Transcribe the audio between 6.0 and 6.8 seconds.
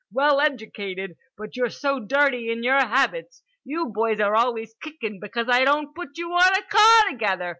you on a